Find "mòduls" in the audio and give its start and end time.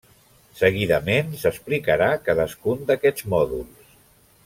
3.35-3.97